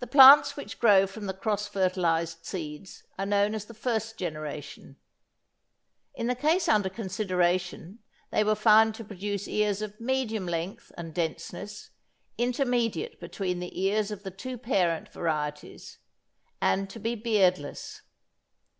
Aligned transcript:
The 0.00 0.08
plants 0.08 0.56
which 0.56 0.80
grow 0.80 1.06
from 1.06 1.26
the 1.26 1.32
cross 1.34 1.68
fertilised 1.68 2.44
seeds 2.44 3.04
are 3.16 3.24
known 3.24 3.54
as 3.54 3.66
the 3.66 3.74
first 3.74 4.16
generation. 4.16 4.96
In 6.16 6.26
the 6.26 6.34
case 6.34 6.68
under 6.68 6.88
consideration, 6.90 8.00
they 8.32 8.42
were 8.42 8.56
found 8.56 8.96
to 8.96 9.04
produce 9.04 9.46
ears 9.46 9.82
of 9.82 10.00
medium 10.00 10.46
length 10.46 10.90
and 10.98 11.14
denseness, 11.14 11.90
intermediate 12.38 13.20
between 13.20 13.60
the 13.60 13.80
ears 13.80 14.10
of 14.10 14.24
the 14.24 14.32
two 14.32 14.58
parent 14.58 15.08
varieties, 15.12 15.98
and 16.60 16.90
to 16.90 16.98
be 16.98 17.14
beardless. 17.14 18.00